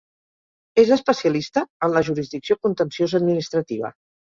[0.83, 3.97] És especialista en la jurisdicció contenciós-administrativa.